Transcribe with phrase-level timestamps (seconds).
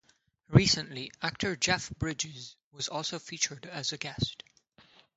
[0.49, 4.41] Recently, actor Jeff Bridges was also featured as a guest.